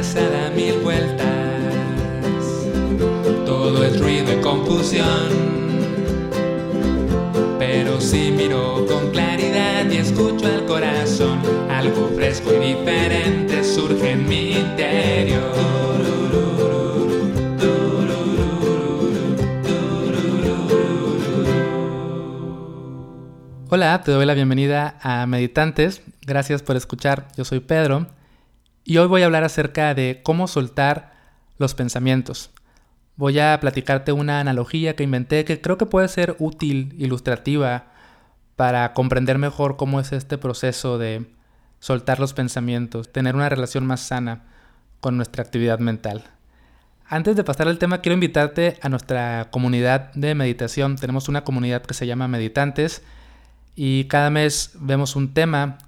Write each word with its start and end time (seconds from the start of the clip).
cabeza 0.00 0.30
da 0.30 0.48
mil 0.50 0.78
vueltas. 0.80 1.26
Todo 3.44 3.84
es 3.84 4.00
ruido 4.00 4.32
y 4.32 4.40
confusión. 4.40 5.28
Pero 7.58 8.00
si 8.00 8.30
miro 8.30 8.86
con 8.86 9.10
claridad 9.10 9.84
y 9.90 9.98
escucho 9.98 10.46
al 10.46 10.64
corazón, 10.64 11.40
algo 11.70 12.08
fresco 12.16 12.50
y 12.54 12.74
diferente 12.74 13.62
surge 13.62 14.12
en 14.12 14.26
mi 14.26 14.52
interior. 14.52 15.40
Hola, 23.68 24.00
te 24.02 24.12
doy 24.12 24.24
la 24.24 24.32
bienvenida 24.32 24.96
a 25.02 25.26
Meditantes. 25.26 26.00
Gracias 26.22 26.62
por 26.62 26.76
escuchar. 26.76 27.28
Yo 27.36 27.44
soy 27.44 27.60
Pedro 27.60 28.06
y 28.90 28.98
hoy 28.98 29.06
voy 29.06 29.22
a 29.22 29.26
hablar 29.26 29.44
acerca 29.44 29.94
de 29.94 30.18
cómo 30.24 30.48
soltar 30.48 31.12
los 31.58 31.76
pensamientos. 31.76 32.50
Voy 33.14 33.38
a 33.38 33.56
platicarte 33.60 34.10
una 34.10 34.40
analogía 34.40 34.96
que 34.96 35.04
inventé 35.04 35.44
que 35.44 35.60
creo 35.60 35.78
que 35.78 35.86
puede 35.86 36.08
ser 36.08 36.34
útil, 36.40 36.96
ilustrativa, 36.98 37.84
para 38.56 38.92
comprender 38.92 39.38
mejor 39.38 39.76
cómo 39.76 40.00
es 40.00 40.10
este 40.10 40.38
proceso 40.38 40.98
de 40.98 41.30
soltar 41.78 42.18
los 42.18 42.34
pensamientos, 42.34 43.12
tener 43.12 43.36
una 43.36 43.48
relación 43.48 43.86
más 43.86 44.00
sana 44.00 44.42
con 44.98 45.16
nuestra 45.16 45.44
actividad 45.44 45.78
mental. 45.78 46.24
Antes 47.06 47.36
de 47.36 47.44
pasar 47.44 47.68
al 47.68 47.78
tema, 47.78 48.00
quiero 48.00 48.14
invitarte 48.14 48.76
a 48.82 48.88
nuestra 48.88 49.50
comunidad 49.52 50.12
de 50.14 50.34
meditación. 50.34 50.96
Tenemos 50.96 51.28
una 51.28 51.44
comunidad 51.44 51.82
que 51.82 51.94
se 51.94 52.08
llama 52.08 52.26
Meditantes 52.26 53.04
y 53.76 54.06
cada 54.06 54.30
mes 54.30 54.72
vemos 54.80 55.14
un 55.14 55.32
tema. 55.32 55.78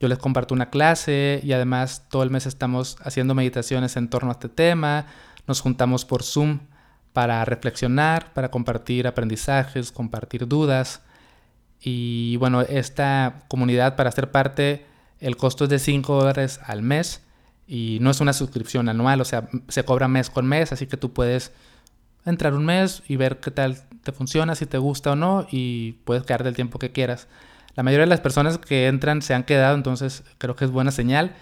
Yo 0.00 0.08
les 0.08 0.18
comparto 0.18 0.54
una 0.54 0.70
clase 0.70 1.40
y 1.42 1.52
además 1.52 2.04
todo 2.08 2.22
el 2.22 2.30
mes 2.30 2.46
estamos 2.46 2.96
haciendo 3.02 3.34
meditaciones 3.34 3.96
en 3.96 4.08
torno 4.08 4.30
a 4.30 4.32
este 4.32 4.48
tema. 4.48 5.06
Nos 5.46 5.60
juntamos 5.60 6.04
por 6.04 6.22
Zoom 6.22 6.60
para 7.12 7.44
reflexionar, 7.44 8.32
para 8.32 8.50
compartir 8.50 9.06
aprendizajes, 9.06 9.90
compartir 9.90 10.46
dudas. 10.46 11.02
Y 11.80 12.36
bueno, 12.36 12.60
esta 12.62 13.44
comunidad 13.48 13.96
para 13.96 14.12
ser 14.12 14.30
parte, 14.30 14.86
el 15.20 15.36
costo 15.36 15.64
es 15.64 15.70
de 15.70 15.78
5 15.78 16.14
dólares 16.14 16.60
al 16.64 16.82
mes 16.82 17.22
y 17.66 17.98
no 18.00 18.10
es 18.10 18.20
una 18.20 18.32
suscripción 18.32 18.88
anual, 18.88 19.20
o 19.20 19.24
sea, 19.24 19.48
se 19.68 19.84
cobra 19.84 20.08
mes 20.08 20.30
con 20.30 20.46
mes, 20.46 20.72
así 20.72 20.86
que 20.86 20.96
tú 20.96 21.12
puedes 21.12 21.52
entrar 22.24 22.54
un 22.54 22.64
mes 22.64 23.02
y 23.08 23.16
ver 23.16 23.40
qué 23.40 23.50
tal 23.50 23.82
te 24.02 24.12
funciona, 24.12 24.54
si 24.54 24.66
te 24.66 24.78
gusta 24.78 25.12
o 25.12 25.16
no, 25.16 25.46
y 25.50 25.92
puedes 26.04 26.24
quedarte 26.24 26.48
el 26.48 26.54
tiempo 26.54 26.78
que 26.78 26.92
quieras. 26.92 27.28
La 27.74 27.82
mayoría 27.82 28.04
de 28.04 28.10
las 28.10 28.20
personas 28.20 28.58
que 28.58 28.86
entran 28.86 29.22
se 29.22 29.34
han 29.34 29.44
quedado, 29.44 29.74
entonces 29.74 30.24
creo 30.38 30.56
que 30.56 30.64
es 30.64 30.70
buena 30.70 30.90
señal. 30.90 31.34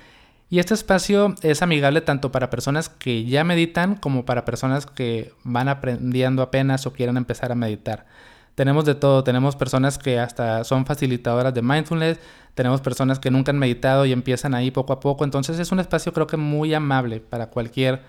Y 0.49 0.61
este 0.61 0.75
espacio 0.75 1.35
es 1.43 1.63
amigable 1.63 2.01
tanto 2.03 2.31
para 2.31 2.51
personas 2.51 2.89
que 2.89 3.25
ya 3.25 3.43
meditan 3.43 3.97
como 3.97 4.25
para 4.25 4.45
personas 4.45 4.87
que 4.87 5.33
van 5.43 5.69
aprendiendo 5.69 6.43
apenas 6.43 6.87
o 6.87 6.93
quieren 6.93 7.17
empezar 7.17 7.51
a 7.51 7.57
meditar. 7.57 8.07
Tenemos 8.55 8.85
de 8.85 8.95
todo, 8.95 9.25
tenemos 9.25 9.57
personas 9.57 9.99
que 9.99 10.19
hasta 10.19 10.65
son 10.65 10.87
facilitadoras 10.87 11.53
de 11.53 11.63
mindfulness, 11.63 12.19
tenemos 12.55 12.81
personas 12.81 13.19
que 13.19 13.31
nunca 13.31 13.51
han 13.51 13.59
meditado 13.59 14.07
y 14.07 14.13
empiezan 14.13 14.55
ahí 14.55 14.71
poco 14.71 14.95
a 14.95 15.01
poco, 15.01 15.25
entonces 15.25 15.59
es 15.59 15.73
un 15.73 15.81
espacio 15.81 16.15
creo 16.15 16.27
que 16.27 16.39
muy 16.39 16.73
amable 16.73 17.21
para 17.21 17.49
cualquier 17.51 18.01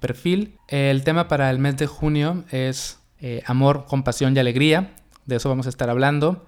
perfil. 0.00 0.58
El 0.66 1.04
tema 1.04 1.28
para 1.28 1.50
el 1.50 1.58
mes 1.58 1.76
de 1.76 1.86
junio 1.86 2.42
es 2.50 2.98
eh, 3.20 3.42
amor, 3.46 3.84
compasión 3.86 4.36
y 4.36 4.40
alegría. 4.40 4.90
De 5.26 5.36
eso 5.36 5.48
vamos 5.48 5.66
a 5.66 5.68
estar 5.68 5.88
hablando. 5.88 6.44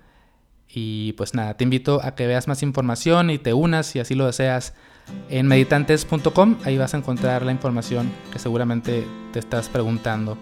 Y 0.76 1.12
pues 1.12 1.34
nada, 1.34 1.54
te 1.56 1.62
invito 1.62 2.00
a 2.02 2.16
que 2.16 2.26
veas 2.26 2.48
más 2.48 2.64
información 2.64 3.30
y 3.30 3.38
te 3.38 3.54
unas 3.54 3.86
si 3.86 4.00
así 4.00 4.16
lo 4.16 4.26
deseas 4.26 4.74
en 5.28 5.46
meditantes.com. 5.46 6.56
Ahí 6.64 6.76
vas 6.78 6.94
a 6.94 6.96
encontrar 6.96 7.42
la 7.44 7.52
información 7.52 8.10
que 8.32 8.40
seguramente 8.40 9.06
te 9.32 9.38
estás 9.38 9.68
preguntando. 9.68 10.36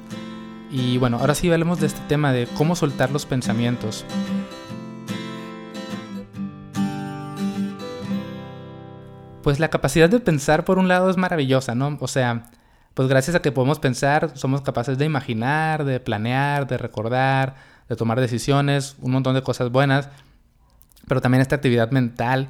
Y 0.70 0.96
bueno, 0.96 1.18
ahora 1.18 1.34
sí 1.34 1.50
hablemos 1.50 1.80
de 1.80 1.86
este 1.86 2.00
tema 2.08 2.32
de 2.32 2.48
cómo 2.56 2.74
soltar 2.74 3.10
los 3.10 3.26
pensamientos. 3.26 4.06
Pues 9.42 9.60
la 9.60 9.68
capacidad 9.68 10.08
de 10.08 10.18
pensar 10.20 10.64
por 10.64 10.78
un 10.78 10.88
lado 10.88 11.10
es 11.10 11.18
maravillosa, 11.18 11.74
¿no? 11.74 11.98
O 12.00 12.08
sea, 12.08 12.44
pues 12.94 13.06
gracias 13.06 13.36
a 13.36 13.42
que 13.42 13.52
podemos 13.52 13.80
pensar, 13.80 14.30
somos 14.34 14.62
capaces 14.62 14.96
de 14.96 15.04
imaginar, 15.04 15.84
de 15.84 16.00
planear, 16.00 16.66
de 16.66 16.78
recordar, 16.78 17.56
de 17.88 17.96
tomar 17.96 18.20
decisiones, 18.20 18.96
un 19.00 19.12
montón 19.12 19.34
de 19.34 19.42
cosas 19.42 19.70
buenas, 19.70 20.08
pero 21.06 21.20
también 21.20 21.42
esta 21.42 21.56
actividad 21.56 21.90
mental, 21.90 22.48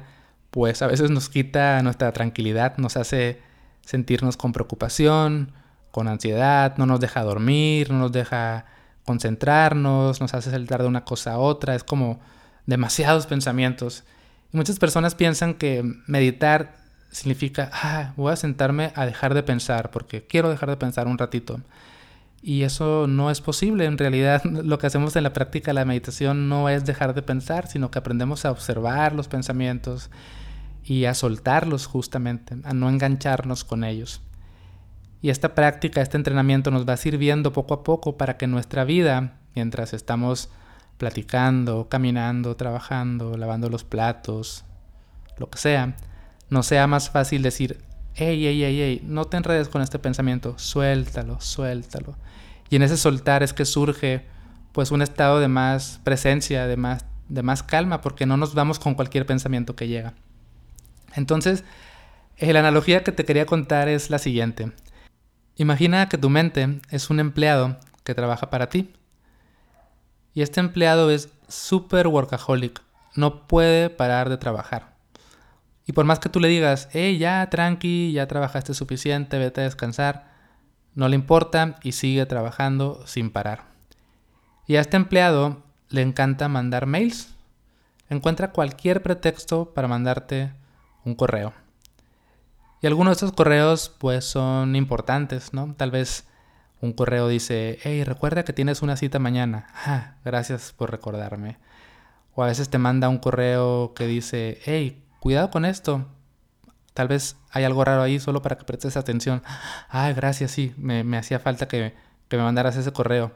pues 0.51 0.81
a 0.81 0.87
veces 0.87 1.09
nos 1.11 1.29
quita 1.29 1.81
nuestra 1.81 2.11
tranquilidad, 2.11 2.77
nos 2.77 2.97
hace 2.97 3.41
sentirnos 3.85 4.37
con 4.37 4.53
preocupación, 4.53 5.51
con 5.91 6.07
ansiedad, 6.07 6.75
no 6.77 6.85
nos 6.85 6.99
deja 6.99 7.23
dormir, 7.23 7.91
no 7.91 7.99
nos 7.99 8.11
deja 8.11 8.65
concentrarnos, 9.05 10.21
nos 10.21 10.33
hace 10.33 10.51
saltar 10.51 10.81
de 10.81 10.87
una 10.87 11.05
cosa 11.05 11.33
a 11.33 11.37
otra, 11.39 11.75
es 11.75 11.83
como 11.83 12.19
demasiados 12.65 13.27
pensamientos. 13.27 14.03
Y 14.51 14.57
muchas 14.57 14.79
personas 14.79 15.15
piensan 15.15 15.55
que 15.55 15.83
meditar 16.07 16.77
significa, 17.11 17.69
ah, 17.73 18.13
voy 18.15 18.33
a 18.33 18.35
sentarme 18.35 18.91
a 18.95 19.05
dejar 19.05 19.33
de 19.33 19.43
pensar 19.43 19.91
porque 19.91 20.25
quiero 20.25 20.49
dejar 20.49 20.69
de 20.69 20.77
pensar 20.77 21.07
un 21.07 21.17
ratito. 21.17 21.59
Y 22.45 22.63
eso 22.63 23.07
no 23.07 23.31
es 23.31 23.39
posible. 23.39 23.85
En 23.85 23.97
realidad 23.97 24.43
lo 24.45 24.77
que 24.77 24.87
hacemos 24.87 25.15
en 25.15 25.23
la 25.23 25.31
práctica 25.31 25.71
de 25.71 25.75
la 25.75 25.85
meditación 25.85 26.49
no 26.49 26.67
es 26.67 26.85
dejar 26.85 27.15
de 27.15 27.21
pensar, 27.21 27.67
sino 27.67 27.89
que 27.89 27.99
aprendemos 27.99 28.43
a 28.43 28.51
observar 28.51 29.13
los 29.13 29.29
pensamientos 29.29 30.11
y 30.83 31.05
a 31.05 31.13
soltarlos 31.13 31.87
justamente, 31.87 32.57
a 32.65 32.73
no 32.73 32.89
engancharnos 32.89 33.63
con 33.63 33.85
ellos. 33.85 34.21
Y 35.21 35.29
esta 35.29 35.55
práctica, 35.55 36.01
este 36.01 36.17
entrenamiento 36.17 36.69
nos 36.69 36.87
va 36.87 36.97
sirviendo 36.97 37.53
poco 37.53 37.73
a 37.75 37.83
poco 37.85 38.17
para 38.17 38.35
que 38.35 38.45
nuestra 38.45 38.83
vida, 38.83 39.39
mientras 39.55 39.93
estamos 39.93 40.49
platicando, 40.97 41.87
caminando, 41.87 42.57
trabajando, 42.57 43.37
lavando 43.37 43.69
los 43.69 43.85
platos, 43.85 44.65
lo 45.37 45.49
que 45.49 45.59
sea, 45.59 45.95
no 46.49 46.61
sea 46.61 46.87
más 46.87 47.09
fácil 47.09 47.41
decir, 47.41 47.79
hey, 48.15 48.43
hey, 48.45 48.61
hey, 48.61 48.79
hey, 48.79 49.01
no 49.05 49.25
te 49.25 49.37
enredes 49.37 49.69
con 49.69 49.81
este 49.81 49.99
pensamiento, 49.99 50.57
suéltalo, 50.57 51.41
suéltalo. 51.41 52.15
Y 52.69 52.75
en 52.75 52.83
ese 52.83 52.97
soltar 52.97 53.43
es 53.43 53.53
que 53.53 53.65
surge 53.65 54.25
pues 54.71 54.91
un 54.91 55.01
estado 55.01 55.39
de 55.39 55.47
más 55.47 55.99
presencia, 56.03 56.67
de 56.67 56.77
más, 56.77 57.05
de 57.29 57.43
más 57.43 57.63
calma, 57.63 58.01
porque 58.01 58.25
no 58.25 58.37
nos 58.37 58.53
vamos 58.53 58.79
con 58.79 58.95
cualquier 58.95 59.25
pensamiento 59.25 59.75
que 59.75 59.87
llega. 59.87 60.13
Entonces, 61.15 61.63
eh, 62.37 62.53
la 62.53 62.59
analogía 62.59 63.03
que 63.03 63.11
te 63.11 63.25
quería 63.25 63.45
contar 63.45 63.87
es 63.87 64.09
la 64.09 64.17
siguiente. 64.17 64.71
Imagina 65.55 66.09
que 66.09 66.17
tu 66.17 66.29
mente 66.29 66.81
es 66.89 67.09
un 67.09 67.19
empleado 67.19 67.77
que 68.03 68.15
trabaja 68.15 68.49
para 68.49 68.69
ti. 68.69 68.91
Y 70.33 70.41
este 70.41 70.59
empleado 70.59 71.11
es 71.11 71.29
súper 71.47 72.07
workaholic, 72.07 72.81
no 73.15 73.47
puede 73.47 73.91
parar 73.91 74.29
de 74.29 74.37
trabajar. 74.37 74.92
Y 75.85 75.93
por 75.93 76.05
más 76.05 76.19
que 76.19 76.29
tú 76.29 76.39
le 76.39 76.47
digas, 76.47 76.89
hey, 76.91 77.17
ya, 77.17 77.49
tranqui, 77.49 78.13
ya 78.13 78.27
trabajaste 78.27 78.73
suficiente, 78.73 79.37
vete 79.37 79.61
a 79.61 79.65
descansar, 79.65 80.31
no 80.95 81.07
le 81.07 81.15
importa 81.15 81.75
y 81.83 81.93
sigue 81.93 82.25
trabajando 82.25 83.05
sin 83.05 83.31
parar. 83.31 83.65
Y 84.65 84.77
a 84.77 84.81
este 84.81 84.95
empleado 84.95 85.63
le 85.89 86.01
encanta 86.01 86.47
mandar 86.47 86.85
mails. 86.85 87.35
Encuentra 88.09 88.51
cualquier 88.51 89.01
pretexto 89.01 89.73
para 89.73 89.87
mandarte 89.87 90.53
un 91.03 91.15
correo. 91.15 91.53
Y 92.81 92.87
algunos 92.87 93.11
de 93.11 93.25
estos 93.25 93.31
correos 93.31 93.93
pues 93.97 94.25
son 94.25 94.75
importantes, 94.75 95.53
¿no? 95.53 95.73
Tal 95.75 95.91
vez 95.91 96.27
un 96.81 96.93
correo 96.93 97.27
dice, 97.27 97.79
hey, 97.81 98.03
recuerda 98.03 98.43
que 98.43 98.53
tienes 98.53 98.81
una 98.81 98.97
cita 98.97 99.19
mañana. 99.19 99.67
Ah, 99.85 100.15
gracias 100.25 100.73
por 100.73 100.91
recordarme. 100.91 101.57
O 102.35 102.43
a 102.43 102.47
veces 102.47 102.69
te 102.69 102.77
manda 102.77 103.09
un 103.09 103.19
correo 103.19 103.93
que 103.93 104.05
dice, 104.07 104.59
hey, 104.65 105.02
cuidado 105.23 105.49
con 105.51 105.63
esto. 105.63 106.05
Tal 106.93 107.07
vez 107.07 107.37
hay 107.49 107.63
algo 107.63 107.85
raro 107.85 108.01
ahí 108.01 108.19
solo 108.19 108.41
para 108.41 108.57
que 108.57 108.65
prestes 108.65 108.97
atención. 108.97 109.41
Ah, 109.87 110.11
gracias, 110.11 110.51
sí, 110.51 110.73
me, 110.75 111.17
hacía 111.17 111.39
falta 111.39 111.69
que, 111.69 111.93
me 112.29 112.37
mandaras 112.39 112.75
ese 112.75 112.91
correo. 112.91 113.31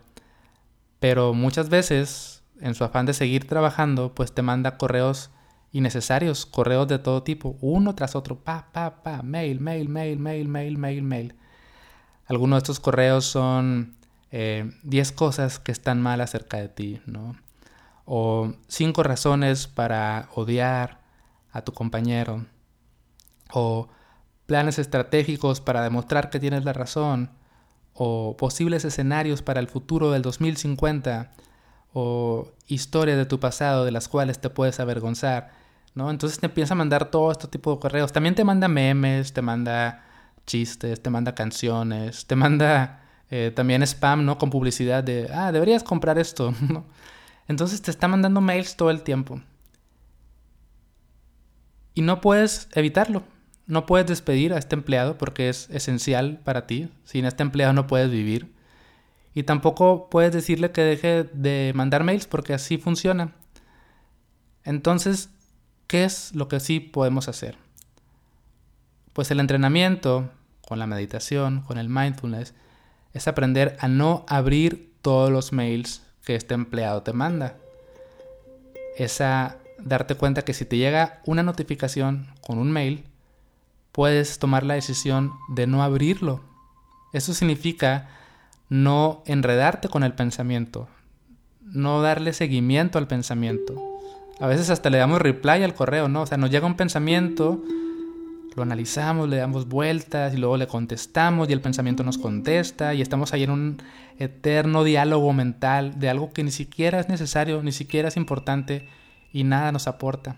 Pero 1.00 1.33
muchas 1.33 1.69
veces, 1.69 2.44
en 2.59 2.75
su 2.75 2.83
afán 2.83 3.06
de 3.06 3.13
seguir 3.13 3.47
trabajando, 3.47 4.13
pues 4.13 4.33
te 4.33 4.41
manda 4.41 4.77
correos 4.77 5.29
innecesarios, 5.71 6.45
correos 6.45 6.89
de 6.89 7.00
todo 7.00 7.23
tipo, 7.23 7.56
uno 7.62 7.95
tras 7.95 8.17
otro, 8.17 8.35
pa, 8.38 8.67
pa, 8.73 9.01
pa, 9.01 9.21
mail, 9.21 9.62
mail, 9.62 9.88
mail, 9.88 10.19
mail, 10.19 10.50
mail, 10.50 10.77
mail, 10.77 11.03
mail. 11.03 11.35
Algunos 12.25 12.57
de 12.57 12.63
estos 12.63 12.81
correos 12.81 13.23
son 13.23 13.95
10 14.31 14.31
eh, 14.33 15.15
cosas 15.15 15.59
que 15.59 15.71
están 15.71 16.01
mal 16.01 16.19
acerca 16.19 16.57
de 16.57 16.67
ti, 16.67 17.01
¿no? 17.06 17.38
O 18.03 18.51
5 18.67 19.03
razones 19.03 19.67
para 19.67 20.27
odiar 20.35 20.96
a 21.57 21.63
tu 21.63 21.74
compañero, 21.74 22.45
o 23.51 23.88
planes 24.45 24.80
estratégicos 24.80 25.62
para 25.62 25.81
demostrar 25.83 26.30
que 26.30 26.39
tienes 26.39 26.65
la 26.65 26.74
razón, 26.74 27.31
o 27.94 28.38
posibles 28.38 28.86
escenarios 28.86 29.42
para 29.42 29.59
el 29.59 29.68
futuro 29.68 30.12
del 30.12 30.21
2050, 30.21 31.33
o 31.94 32.51
historias 32.68 33.18
de 33.18 33.25
tu 33.25 33.39
pasado 33.39 33.86
de 33.86 33.92
las 33.92 34.07
cuales 34.07 34.39
te 34.39 34.50
puedes 34.50 34.80
avergonzar, 34.80 35.51
¿no? 35.95 36.12
Entonces 36.12 36.39
te 36.39 36.45
empieza 36.45 36.74
a 36.74 36.77
mandar 36.77 37.09
todo 37.09 37.31
este 37.31 37.48
tipo 37.48 37.74
de 37.74 37.80
correos. 37.80 38.13
También 38.13 38.36
te 38.36 38.44
manda 38.44 38.68
memes, 38.68 39.33
te 39.33 39.42
manda 39.42 40.03
chistes, 40.45 41.01
te 41.01 41.10
manda 41.10 41.33
canciones, 41.33 42.27
te 42.27 42.36
manda 42.36 43.01
eh, 43.31 43.51
también 43.56 43.81
spam, 43.83 44.25
¿no? 44.25 44.38
Con 44.38 44.50
publicidad 44.50 45.03
de, 45.03 45.30
ah, 45.33 45.51
deberías 45.51 45.83
comprar 45.83 46.19
esto, 46.19 46.53
Entonces 47.48 47.81
te 47.81 47.92
está 47.92 48.07
mandando 48.10 48.42
mails 48.42 48.75
todo 48.75 48.92
el 48.92 49.03
tiempo. 49.03 49.42
Y 51.97 52.03
no 52.03 52.21
puedes 52.21 52.69
evitarlo. 52.73 53.23
No 53.65 53.88
puedes 53.88 54.05
despedir 54.05 54.53
a 54.53 54.59
este 54.59 54.75
empleado 54.75 55.17
porque 55.17 55.49
es 55.49 55.67
esencial 55.71 56.39
para 56.44 56.67
ti. 56.67 56.91
Sin 57.05 57.25
este 57.25 57.41
empleado 57.41 57.73
no 57.73 57.88
puedes 57.88 58.11
vivir. 58.11 58.53
Y 59.33 59.41
tampoco 59.41 60.07
puedes 60.07 60.31
decirle 60.31 60.71
que 60.71 60.81
deje 60.81 61.23
de 61.23 61.71
mandar 61.73 62.03
mails 62.03 62.27
porque 62.27 62.53
así 62.53 62.77
funciona. 62.77 63.33
Entonces, 64.63 65.31
¿qué 65.88 66.03
es 66.03 66.35
lo 66.35 66.47
que 66.47 66.59
sí 66.59 66.79
podemos 66.79 67.29
hacer? 67.29 67.57
Pues 69.13 69.31
el 69.31 69.39
entrenamiento 69.39 70.29
con 70.67 70.77
la 70.77 70.85
meditación, 70.85 71.61
con 71.61 71.79
el 71.79 71.89
mindfulness, 71.89 72.53
es 73.13 73.27
aprender 73.27 73.75
a 73.79 73.88
no 73.88 74.23
abrir 74.27 74.93
todos 75.01 75.31
los 75.31 75.51
mails 75.51 76.03
que 76.23 76.35
este 76.35 76.53
empleado 76.53 77.01
te 77.01 77.13
manda. 77.13 77.57
Es 78.97 79.19
a 79.19 79.57
darte 79.79 80.15
cuenta 80.15 80.44
que 80.44 80.53
si 80.53 80.65
te 80.65 80.77
llega 80.77 81.21
una 81.25 81.44
notificación 81.44 82.27
con 82.41 82.57
un 82.57 82.71
mail, 82.71 83.06
puedes 83.91 84.39
tomar 84.39 84.63
la 84.63 84.75
decisión 84.75 85.33
de 85.50 85.68
no 85.68 85.83
abrirlo. 85.83 86.41
Eso 87.13 87.33
significa 87.33 88.09
no 88.69 89.24
enredarte 89.25 89.89
con 89.89 90.03
el 90.03 90.13
pensamiento, 90.13 90.88
no 91.62 92.01
darle 92.01 92.33
seguimiento 92.33 92.97
al 92.97 93.07
pensamiento. 93.07 93.75
A 94.39 94.47
veces 94.47 94.69
hasta 94.69 94.89
le 94.89 95.00
damos 95.00 95.21
reply 95.21 95.63
al 95.63 95.74
correo, 95.74 96.09
¿no? 96.09 96.21
O 96.21 96.25
sea, 96.25 96.38
nos 96.38 96.51
llega 96.51 96.68
un 96.68 96.75
pensamiento, 96.75 97.63
lo 98.56 98.63
analizamos, 98.63 99.29
le 99.29 99.38
damos 99.38 99.68
vueltas 99.68 100.33
y 100.33 100.38
luego 100.38 100.57
le 100.57 100.68
contestamos 100.68 101.50
y 101.50 101.53
el 101.53 101.62
pensamiento 101.62 102.03
nos 102.03 102.18
contesta 102.18 102.94
y 102.94 103.01
estamos 103.01 103.33
ahí 103.33 103.44
en 103.44 103.51
un 103.51 103.81
eterno 104.19 104.83
diálogo 104.83 105.31
mental 105.33 106.00
de 106.00 106.09
algo 106.09 106.33
que 106.33 106.44
ni 106.44 106.51
siquiera 106.51 107.00
es 107.00 107.09
necesario, 107.09 107.63
ni 107.63 107.71
siquiera 107.71 108.09
es 108.09 108.18
importante 108.18 108.88
y 109.31 109.44
nada 109.44 109.71
nos 109.71 109.88
aporta. 109.88 110.38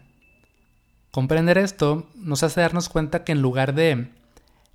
Comprender 1.12 1.58
esto 1.58 2.08
nos 2.16 2.44
hace 2.44 2.62
darnos 2.62 2.90
cuenta 2.90 3.24
que 3.24 3.32
en 3.32 3.42
lugar 3.42 3.74
de 3.74 4.12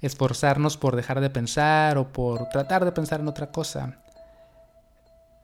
esforzarnos 0.01 0.77
por 0.77 0.97
dejar 0.97 1.21
de 1.21 1.31
pensar 1.31 1.97
o 1.97 2.13
por 2.13 2.49
tratar 2.49 2.85
de 2.85 2.93
pensar 2.93 3.21
en 3.21 3.29
otra 3.29 3.53
cosa. 3.53 4.03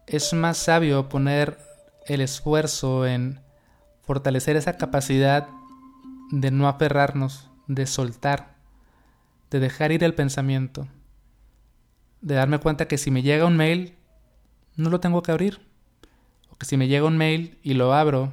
Es 0.06 0.32
más 0.32 0.58
sabio 0.58 1.08
poner 1.08 1.58
el 2.06 2.20
esfuerzo 2.20 3.06
en 3.06 3.40
fortalecer 4.02 4.56
esa 4.56 4.76
capacidad 4.76 5.48
de 6.30 6.50
no 6.50 6.68
aferrarnos, 6.68 7.48
de 7.68 7.86
soltar, 7.86 8.54
de 9.50 9.60
dejar 9.60 9.92
ir 9.92 10.04
el 10.04 10.14
pensamiento, 10.14 10.88
de 12.20 12.34
darme 12.34 12.58
cuenta 12.58 12.88
que 12.88 12.98
si 12.98 13.10
me 13.10 13.22
llega 13.22 13.46
un 13.46 13.56
mail, 13.56 13.96
no 14.76 14.90
lo 14.90 15.00
tengo 15.00 15.22
que 15.22 15.32
abrir, 15.32 15.60
o 16.50 16.56
que 16.56 16.66
si 16.66 16.76
me 16.76 16.88
llega 16.88 17.06
un 17.06 17.16
mail 17.16 17.58
y 17.62 17.74
lo 17.74 17.94
abro 17.94 18.32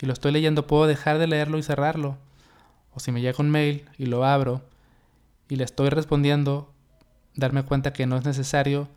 y 0.00 0.06
lo 0.06 0.12
estoy 0.12 0.32
leyendo, 0.32 0.66
puedo 0.66 0.86
dejar 0.86 1.18
de 1.18 1.26
leerlo 1.26 1.58
y 1.58 1.62
cerrarlo, 1.62 2.16
o 2.94 3.00
si 3.00 3.12
me 3.12 3.20
llega 3.20 3.38
un 3.38 3.50
mail 3.50 3.88
y 3.98 4.06
lo 4.06 4.24
abro 4.24 4.62
y 5.48 5.56
le 5.56 5.64
estoy 5.64 5.88
respondiendo, 5.88 6.72
darme 7.34 7.64
cuenta 7.64 7.92
que 7.92 8.06
no 8.06 8.16
es 8.16 8.24
necesario 8.24 8.88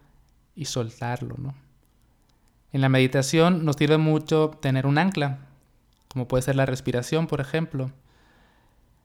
y 0.55 0.65
soltarlo, 0.65 1.35
¿no? 1.37 1.55
En 2.73 2.81
la 2.81 2.89
meditación 2.89 3.65
nos 3.65 3.75
sirve 3.75 3.97
mucho 3.97 4.51
tener 4.61 4.85
un 4.85 4.97
ancla, 4.97 5.39
como 6.07 6.27
puede 6.27 6.43
ser 6.43 6.55
la 6.55 6.65
respiración, 6.65 7.27
por 7.27 7.41
ejemplo. 7.41 7.91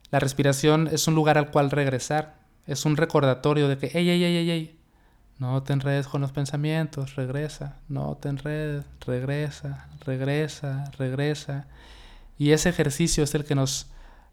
La 0.09 0.19
respiración 0.19 0.87
es 0.91 1.07
un 1.07 1.15
lugar 1.15 1.37
al 1.37 1.51
cual 1.51 1.71
regresar, 1.71 2.35
es 2.65 2.85
un 2.85 2.95
recordatorio 2.95 3.67
de 3.67 3.77
que, 3.77 3.87
ey, 3.87 4.09
ey, 4.09 4.23
ey, 4.23 4.37
ey, 4.37 4.49
ey, 4.49 4.76
no 5.39 5.61
te 5.63 5.73
enredes 5.73 6.07
con 6.07 6.21
los 6.21 6.31
pensamientos, 6.31 7.15
regresa, 7.15 7.77
no 7.89 8.17
te 8.17 8.29
enredes, 8.29 8.85
regresa, 9.05 9.87
regresa, 10.05 10.91
regresa. 10.97 11.67
Y 12.37 12.51
ese 12.51 12.69
ejercicio 12.69 13.23
es 13.23 13.35
el 13.35 13.45
que 13.45 13.55
nos 13.55 13.87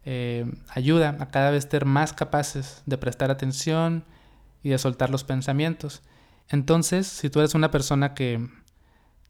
eh, 0.04 0.50
ayuda 0.68 1.16
a 1.20 1.28
cada 1.28 1.50
vez 1.50 1.68
ser 1.70 1.84
más 1.84 2.12
capaces 2.12 2.82
de 2.86 2.98
prestar 2.98 3.30
atención 3.30 4.04
y 4.62 4.70
de 4.70 4.78
soltar 4.78 5.10
los 5.10 5.24
pensamientos. 5.24 6.02
Entonces, 6.48 7.06
si 7.06 7.30
tú 7.30 7.40
eres 7.40 7.54
una 7.54 7.70
persona 7.70 8.14
que 8.14 8.48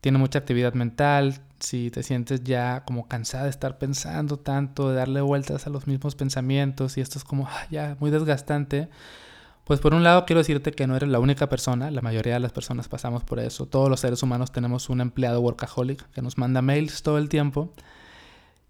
tiene 0.01 0.19
mucha 0.19 0.39
actividad 0.39 0.75
mental, 0.75 1.41
si 1.61 1.91
te 1.91 2.03
sientes 2.03 2.45
ya 2.45 2.85
como 2.85 3.09
cansada 3.09 3.45
de 3.45 3.51
estar 3.51 3.79
pensando 3.79 4.39
tanto, 4.39 4.91
de 4.91 4.97
darle 4.97 5.21
vueltas 5.23 5.67
a 5.67 5.71
los 5.71 5.87
mismos 5.87 6.15
pensamientos 6.15 6.99
y 6.99 7.01
esto 7.01 7.19
es 7.19 7.25
como 7.25 7.47
ah, 7.49 7.67
ya 7.71 7.97
muy 8.01 8.11
desgastante, 8.11 8.91
pues 9.65 9.81
por 9.81 9.95
un 9.95 10.03
lado 10.03 10.27
quiero 10.27 10.41
decirte 10.41 10.73
que 10.73 10.87
no 10.87 10.97
eres 10.97 11.09
la 11.09 11.19
única 11.19 11.49
persona, 11.49 11.91
la 11.91 12.03
mayoría 12.03 12.35
de 12.35 12.41
las 12.41 12.53
personas 12.53 12.89
pasamos 12.89 13.25
por 13.25 13.41
eso, 13.41 13.67
todos 13.67 13.89
los 13.89 14.01
seres 14.01 14.23
humanos 14.23 14.53
tenemos 14.53 14.89
un 14.89 15.01
empleado 15.01 15.41
workaholic 15.41 16.11
que 16.11 16.23
nos 16.23 16.39
manda 16.39 16.63
mails 16.63 17.03
todo 17.03 17.19
el 17.19 17.29
tiempo 17.29 17.73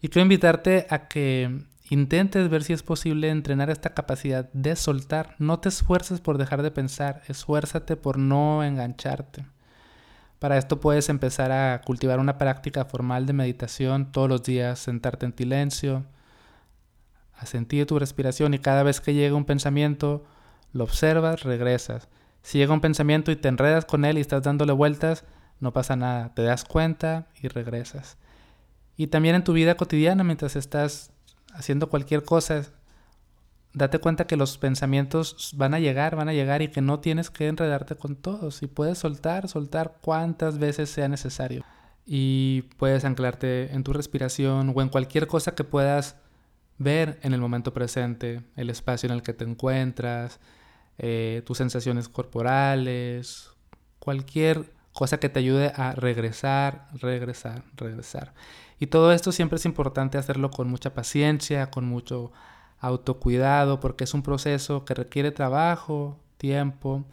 y 0.01 0.09
quiero 0.09 0.23
invitarte 0.23 0.87
a 0.91 1.09
que 1.09 1.65
Intentes 1.91 2.49
ver 2.49 2.65
si 2.65 2.73
es 2.73 2.83
posible 2.83 3.29
entrenar 3.29 3.69
esta 3.69 3.93
capacidad 3.93 4.51
de 4.55 4.75
soltar. 4.75 5.37
No 5.39 5.61
te 5.61 5.69
esfuerces 5.69 6.21
por 6.21 6.39
dejar 6.39 6.63
de 6.63 6.71
pensar, 6.71 7.23
esfuérzate 7.29 7.97
por 7.97 8.19
no 8.19 8.65
engancharte. 8.65 9.45
Para 10.39 10.57
esto 10.57 10.81
puedes 10.81 11.11
empezar 11.11 11.53
a 11.53 11.83
cultivar 11.83 12.21
una 12.21 12.39
práctica 12.39 12.87
formal 12.87 13.27
de 13.27 13.35
meditación 13.35 14.13
todos 14.13 14.31
los 14.31 14.43
días, 14.43 14.79
sentarte 14.79 15.27
en 15.27 15.37
silencio, 15.37 16.07
a 17.35 17.45
sentir 17.45 17.87
tu 17.87 17.99
respiración 17.99 18.55
y 18.55 18.59
cada 18.59 18.83
vez 18.83 19.03
que 19.03 19.13
llega 19.13 19.37
un 19.37 19.45
pensamiento, 19.45 20.25
lo 20.75 20.85
observas, 20.85 21.45
regresas. 21.45 22.09
Si 22.43 22.59
llega 22.59 22.75
un 22.75 22.83
pensamiento 22.83 23.31
y 23.31 23.37
te 23.37 23.49
enredas 23.49 23.87
con 23.87 24.05
él 24.05 24.19
y 24.19 24.21
estás 24.21 24.43
dándole 24.43 24.73
vueltas, 24.73 25.25
no 25.61 25.73
pasa 25.73 25.97
nada, 25.97 26.35
te 26.35 26.43
das 26.43 26.65
cuenta 26.65 27.29
y 27.41 27.49
regresas. 27.49 28.19
Y 28.97 29.07
también 29.07 29.35
en 29.35 29.45
tu 29.45 29.55
vida 29.55 29.77
cotidiana, 29.77 30.25
mientras 30.25 30.57
estás 30.57 31.11
haciendo 31.55 31.89
cualquier 31.89 32.25
cosa, 32.25 32.67
date 33.73 33.99
cuenta 33.99 34.27
que 34.27 34.37
los 34.37 34.59
pensamientos 34.59 35.53
van 35.57 35.75
a 35.75 35.81
llegar, 35.81 36.17
van 36.17 36.29
a 36.29 36.33
llegar 36.33 36.61
y 36.61 36.69
que 36.69 36.81
no 36.81 37.01
tienes 37.01 37.31
que 37.31 37.49
enredarte 37.49 37.97
con 37.97 38.17
todos. 38.17 38.63
Y 38.63 38.67
puedes 38.67 38.99
soltar, 38.99 39.49
soltar 39.49 39.99
cuantas 40.01 40.59
veces 40.59 40.91
sea 40.91 41.09
necesario. 41.09 41.65
Y 42.05 42.63
puedes 42.79 43.05
anclarte 43.05 43.73
en 43.73 43.85
tu 43.85 43.93
respiración 43.93 44.73
o 44.75 44.83
en 44.83 44.89
cualquier 44.89 45.27
cosa 45.27 45.55
que 45.55 45.65
puedas 45.65 46.17
ver 46.79 47.19
en 47.23 47.33
el 47.33 47.41
momento 47.41 47.73
presente, 47.73 48.43
el 48.57 48.71
espacio 48.71 49.09
en 49.09 49.15
el 49.15 49.23
que 49.23 49.33
te 49.33 49.45
encuentras, 49.45 50.41
eh, 50.99 51.43
tus 51.45 51.59
sensaciones 51.59 52.09
corporales, 52.09 53.51
cualquier 53.99 54.73
cosa 54.93 55.19
que 55.19 55.29
te 55.29 55.41
ayude 55.41 55.73
a 55.75 55.93
regresar, 55.93 56.87
regresar, 56.95 57.65
regresar. 57.77 58.33
Y 58.79 58.87
todo 58.87 59.13
esto 59.13 59.33
siempre 59.33 59.57
es 59.57 59.65
importante 59.65 60.19
hacerlo 60.19 60.51
con 60.51 60.69
mucha 60.69 60.95
paciencia, 60.95 61.71
con 61.71 61.85
mucho 61.85 62.33
autocuidado, 62.81 63.81
porque 63.81 64.05
es 64.05 64.15
un 64.15 64.23
proceso 64.23 64.85
que 64.85 64.95
requiere 64.95 65.31
trabajo, 65.31 66.19
tiempo 66.37 67.05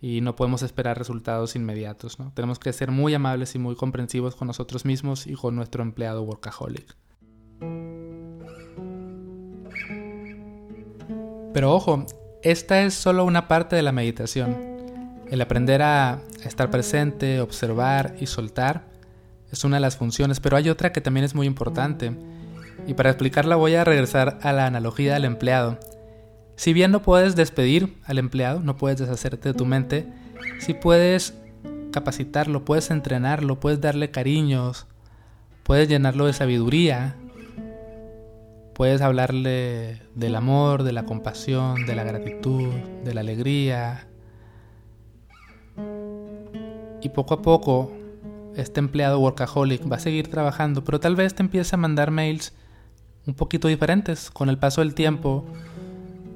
y 0.00 0.20
no 0.20 0.36
podemos 0.36 0.62
esperar 0.62 0.98
resultados 0.98 1.56
inmediatos. 1.56 2.18
¿no? 2.18 2.32
Tenemos 2.34 2.58
que 2.58 2.72
ser 2.72 2.90
muy 2.90 3.14
amables 3.14 3.54
y 3.54 3.58
muy 3.58 3.74
comprensivos 3.76 4.36
con 4.36 4.46
nosotros 4.46 4.84
mismos 4.84 5.26
y 5.26 5.34
con 5.34 5.56
nuestro 5.56 5.82
empleado 5.82 6.22
workaholic. 6.22 6.96
Pero 11.52 11.72
ojo, 11.72 12.04
esta 12.50 12.82
es 12.82 12.94
solo 12.94 13.24
una 13.24 13.48
parte 13.48 13.74
de 13.74 13.82
la 13.82 13.90
meditación. 13.90 14.56
El 15.28 15.40
aprender 15.40 15.82
a 15.82 16.20
estar 16.44 16.70
presente, 16.70 17.40
observar 17.40 18.14
y 18.20 18.26
soltar 18.26 18.84
es 19.50 19.64
una 19.64 19.76
de 19.76 19.80
las 19.80 19.96
funciones, 19.96 20.38
pero 20.38 20.56
hay 20.56 20.68
otra 20.68 20.92
que 20.92 21.00
también 21.00 21.24
es 21.24 21.34
muy 21.34 21.48
importante. 21.48 22.12
Y 22.86 22.94
para 22.94 23.10
explicarla 23.10 23.56
voy 23.56 23.74
a 23.74 23.82
regresar 23.82 24.38
a 24.42 24.52
la 24.52 24.66
analogía 24.66 25.14
del 25.14 25.24
empleado. 25.24 25.80
Si 26.54 26.72
bien 26.72 26.92
no 26.92 27.02
puedes 27.02 27.34
despedir 27.34 27.96
al 28.04 28.18
empleado, 28.18 28.60
no 28.60 28.76
puedes 28.76 29.00
deshacerte 29.00 29.48
de 29.48 29.54
tu 29.54 29.66
mente, 29.66 30.06
si 30.60 30.72
puedes 30.72 31.34
capacitarlo, 31.90 32.64
puedes 32.64 32.92
entrenarlo, 32.92 33.58
puedes 33.58 33.80
darle 33.80 34.12
cariños, 34.12 34.86
puedes 35.64 35.88
llenarlo 35.88 36.26
de 36.26 36.32
sabiduría, 36.32 37.16
puedes 38.76 39.00
hablarle 39.00 40.02
del 40.14 40.34
amor, 40.34 40.82
de 40.82 40.92
la 40.92 41.06
compasión, 41.06 41.86
de 41.86 41.96
la 41.96 42.04
gratitud, 42.04 42.68
de 43.04 43.14
la 43.14 43.22
alegría. 43.22 44.06
Y 47.00 47.08
poco 47.08 47.34
a 47.34 47.42
poco 47.42 47.90
este 48.54 48.80
empleado 48.80 49.18
workaholic 49.18 49.90
va 49.90 49.96
a 49.96 49.98
seguir 49.98 50.28
trabajando, 50.28 50.84
pero 50.84 51.00
tal 51.00 51.16
vez 51.16 51.34
te 51.34 51.42
empiece 51.42 51.74
a 51.74 51.78
mandar 51.78 52.10
mails 52.10 52.52
un 53.26 53.32
poquito 53.32 53.66
diferentes 53.68 54.30
con 54.30 54.50
el 54.50 54.58
paso 54.58 54.82
del 54.82 54.94
tiempo. 54.94 55.46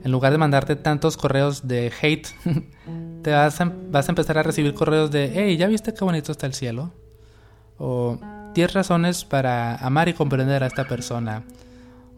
En 0.02 0.11
lugar 0.11 0.32
de 0.32 0.38
mandarte 0.38 0.76
tantos 0.76 1.18
correos 1.18 1.68
de 1.68 1.92
hate, 2.00 2.26
te 3.23 3.32
vas 3.32 3.61
a, 3.61 3.70
vas 3.90 4.09
a 4.09 4.12
empezar 4.12 4.38
a 4.38 4.42
recibir 4.42 4.73
correos 4.73 5.11
de, 5.11 5.30
hey, 5.35 5.59
¿ya 5.59 5.66
viste 5.66 5.92
qué 5.92 6.02
bonito 6.06 6.32
está 6.32 6.47
el 6.47 6.54
cielo? 6.54 6.90
O 7.76 8.18
10 8.54 8.73
razones 8.73 9.26
para 9.26 9.76
amar 9.76 10.09
y 10.09 10.14
comprender 10.14 10.62
a 10.62 10.68
esta 10.68 10.88
persona. 10.88 11.44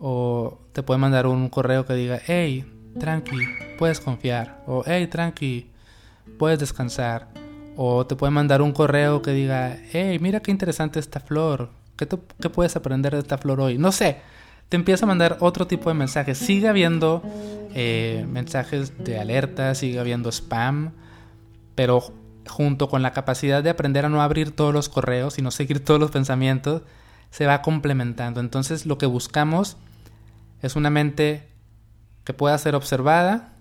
O 0.04 0.58
te 0.72 0.82
puede 0.82 0.98
mandar 0.98 1.28
un 1.28 1.48
correo 1.48 1.86
que 1.86 1.94
diga, 1.94 2.20
hey, 2.26 2.64
tranqui, 2.98 3.38
puedes 3.78 4.00
confiar. 4.00 4.60
O, 4.66 4.82
hey, 4.84 5.06
tranqui, 5.06 5.70
puedes 6.40 6.58
descansar. 6.58 7.28
O 7.76 8.04
te 8.04 8.16
puede 8.16 8.32
mandar 8.32 8.62
un 8.62 8.72
correo 8.72 9.22
que 9.22 9.30
diga, 9.30 9.78
hey, 9.92 10.18
mira 10.20 10.40
qué 10.40 10.50
interesante 10.50 10.98
esta 10.98 11.20
flor. 11.20 11.70
¿Qué, 11.96 12.08
¿Qué, 12.40 12.50
puedes 12.50 12.74
aprender 12.74 13.12
de 13.12 13.20
esta 13.20 13.38
flor 13.38 13.60
hoy? 13.60 13.78
No 13.78 13.92
sé. 13.92 14.16
Te 14.68 14.76
empieza 14.76 15.06
a 15.06 15.08
mandar 15.08 15.36
otro 15.38 15.68
tipo 15.68 15.88
de 15.88 15.94
mensajes. 15.94 16.36
Sigue 16.36 16.66
habiendo 16.66 17.22
eh, 17.72 18.26
mensajes 18.28 19.04
de 19.04 19.20
alerta, 19.20 19.76
sigue 19.76 20.00
habiendo 20.00 20.32
spam. 20.32 20.90
Pero 21.76 22.12
junto 22.48 22.88
con 22.88 23.02
la 23.02 23.12
capacidad 23.12 23.62
de 23.62 23.70
aprender 23.70 24.04
a 24.04 24.08
no 24.08 24.20
abrir 24.20 24.50
todos 24.50 24.74
los 24.74 24.88
correos 24.88 25.38
y 25.38 25.42
no 25.42 25.52
seguir 25.52 25.84
todos 25.84 26.00
los 26.00 26.10
pensamientos, 26.10 26.82
se 27.30 27.46
va 27.46 27.62
complementando. 27.62 28.40
Entonces 28.40 28.84
lo 28.84 28.98
que 28.98 29.06
buscamos 29.06 29.76
es 30.62 30.76
una 30.76 30.90
mente 30.90 31.48
que 32.24 32.32
pueda 32.32 32.56
ser 32.56 32.74
observada, 32.74 33.52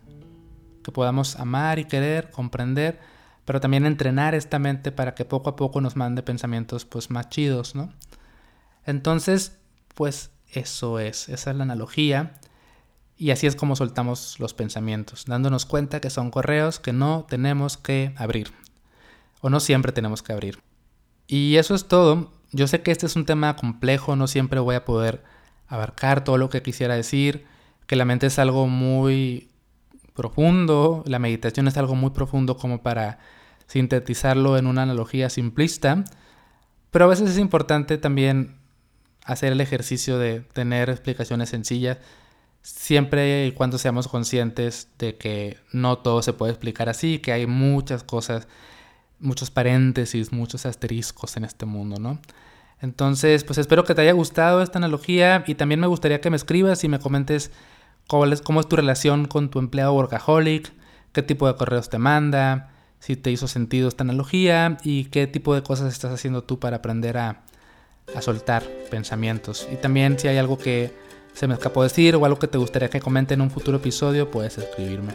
que 0.84 0.92
podamos 0.92 1.36
amar 1.36 1.80
y 1.80 1.86
querer, 1.86 2.30
comprender, 2.32 3.00
pero 3.46 3.60
también 3.60 3.86
entrenar 3.86 4.36
esta 4.36 4.60
mente 4.60 4.92
para 4.92 5.16
que 5.16 5.26
poco 5.26 5.50
a 5.50 5.56
poco 5.56 5.82
nos 5.82 5.96
mande 5.96 6.24
pensamientos 6.24 6.86
pues 6.86 7.10
más 7.10 7.30
chidos, 7.30 7.76
¿no? 7.76 7.92
Entonces, 8.86 9.58
pues 9.96 10.32
eso 10.52 11.00
es, 11.00 11.28
esa 11.30 11.52
es 11.52 11.58
la 11.58 11.64
analogía. 11.64 12.34
Y 13.18 13.32
así 13.32 13.46
es 13.46 13.56
como 13.56 13.76
soltamos 13.76 14.40
los 14.40 14.54
pensamientos, 14.54 15.26
dándonos 15.28 15.66
cuenta 15.66 16.02
que 16.02 16.10
son 16.10 16.32
correos 16.32 16.80
que 16.80 16.94
no 16.94 17.26
tenemos 17.30 17.78
que 17.78 18.14
abrir. 18.18 18.52
O 19.42 19.50
no 19.50 19.60
siempre 19.60 19.92
tenemos 19.92 20.24
que 20.24 20.34
abrir. 20.34 20.60
Y 21.28 21.58
eso 21.58 21.76
es 21.76 21.88
todo. 21.88 22.32
Yo 22.52 22.68
sé 22.68 22.82
que 22.82 22.92
este 22.92 23.06
es 23.06 23.16
un 23.16 23.26
tema 23.26 23.56
complejo, 23.56 24.16
no 24.16 24.28
siempre 24.28 24.60
voy 24.60 24.76
a 24.76 24.86
poder 24.86 25.24
abarcar 25.72 26.24
todo 26.24 26.38
lo 26.38 26.50
que 26.50 26.62
quisiera 26.62 26.96
decir, 26.96 27.46
que 27.88 27.96
la 27.96 28.06
mente 28.06 28.28
es 28.28 28.38
algo 28.40 28.68
muy 28.68 29.50
profundo, 30.14 31.02
la 31.08 31.18
meditación 31.18 31.68
es 31.70 31.78
algo 31.78 31.96
muy 31.96 32.10
profundo 32.12 32.58
como 32.58 32.84
para 32.84 33.20
sintetizarlo 33.68 34.58
en 34.58 34.68
una 34.68 34.84
analogía 34.84 35.30
simplista, 35.30 36.04
pero 36.92 37.06
a 37.06 37.08
veces 37.08 37.30
es 37.30 37.38
importante 37.38 37.98
también 37.98 38.58
hacer 39.24 39.54
el 39.54 39.62
ejercicio 39.62 40.20
de 40.20 40.42
tener 40.42 40.90
explicaciones 40.90 41.50
sencillas, 41.50 42.00
siempre 42.62 43.48
y 43.48 43.54
cuando 43.54 43.78
seamos 43.78 44.10
conscientes 44.10 44.90
de 45.00 45.16
que 45.16 45.58
no 45.72 46.00
todo 46.00 46.22
se 46.22 46.34
puede 46.34 46.52
explicar 46.52 46.90
así, 46.90 47.20
que 47.20 47.32
hay 47.32 47.48
muchas 47.48 48.04
cosas, 48.04 48.50
muchos 49.20 49.52
paréntesis, 49.52 50.34
muchos 50.34 50.66
asteriscos 50.66 51.38
en 51.38 51.46
este 51.46 51.66
mundo, 51.66 51.98
¿no? 51.98 52.20
Entonces, 52.82 53.44
pues 53.44 53.60
espero 53.60 53.84
que 53.84 53.94
te 53.94 54.02
haya 54.02 54.14
gustado 54.14 54.62
esta 54.62 54.80
analogía 54.80 55.44
y 55.48 55.56
también 55.56 55.80
me 55.80 55.88
gustaría 55.88 56.20
que 56.20 56.30
me 56.30 56.36
escribas 56.36 56.84
y 56.84 56.90
me 56.90 57.00
comentes 57.00 57.52
cómo 58.08 58.26
es, 58.26 58.42
tu 58.68 58.76
relación 58.76 59.26
con 59.26 59.50
tu 59.50 59.60
empleado 59.60 59.94
workaholic, 59.94 60.74
qué 61.14 61.22
tipo 61.22 61.48
de 61.48 61.56
correos 61.56 61.90
te 61.90 61.98
manda, 61.98 62.72
si 63.00 63.16
te 63.16 63.32
hizo 63.32 63.48
sentido 63.48 63.88
esta 63.88 64.04
analogía 64.04 64.78
y 64.84 65.06
qué 65.06 65.28
tipo 65.28 65.56
de 65.56 65.64
cosas 65.64 65.94
estás 65.94 66.12
haciendo 66.12 66.44
tú 66.44 66.60
para 66.60 66.78
aprender 66.78 67.18
a, 67.18 67.44
a 68.16 68.22
soltar 68.22 68.64
pensamientos. 68.90 69.68
Y 69.72 69.76
también 69.76 70.20
si 70.20 70.28
hay 70.28 70.38
algo 70.38 70.58
que 70.58 70.92
se 71.34 71.48
me 71.48 71.54
escapó 71.54 71.84
decir 71.84 72.16
o 72.16 72.26
algo 72.26 72.40
que 72.40 72.48
te 72.48 72.58
gustaría 72.58 72.90
que 72.90 73.00
comente 73.00 73.34
en 73.34 73.42
un 73.42 73.52
futuro 73.52 73.78
episodio, 73.78 74.30
puedes 74.30 74.58
escribirme. 74.58 75.14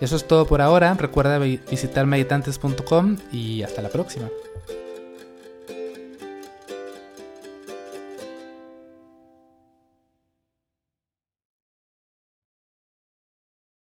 Eso 0.00 0.16
es 0.16 0.26
todo 0.26 0.46
por 0.46 0.60
ahora. 0.60 0.94
Recuerda 0.94 1.38
visitar 1.38 2.06
meditantes.com 2.06 3.16
y 3.32 3.62
hasta 3.62 3.82
la 3.82 3.90
próxima. 3.90 4.28